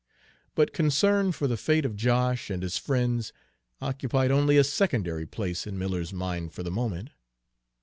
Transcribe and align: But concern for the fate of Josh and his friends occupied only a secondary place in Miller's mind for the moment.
But 0.55 0.73
concern 0.73 1.31
for 1.31 1.45
the 1.45 1.57
fate 1.57 1.85
of 1.85 1.95
Josh 1.95 2.49
and 2.49 2.63
his 2.63 2.75
friends 2.75 3.31
occupied 3.79 4.31
only 4.31 4.57
a 4.57 4.63
secondary 4.63 5.27
place 5.27 5.67
in 5.67 5.77
Miller's 5.77 6.11
mind 6.11 6.53
for 6.53 6.63
the 6.63 6.71
moment. 6.71 7.11